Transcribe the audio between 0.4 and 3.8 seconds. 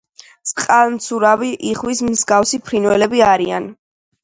წყალმცურავი, იხვის მსგავსი ფრინველები არიან.